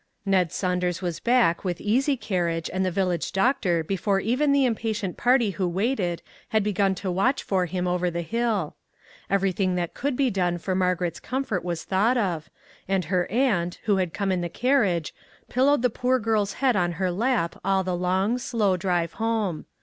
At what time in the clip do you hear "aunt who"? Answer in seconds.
13.29-13.97